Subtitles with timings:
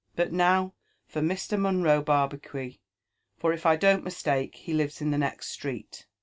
[0.15, 0.73] —But now
[1.05, 1.59] for Mr.
[1.59, 2.79] Monro Barbacuit;
[3.37, 6.07] for, if I don't mistake, he lives in the next street."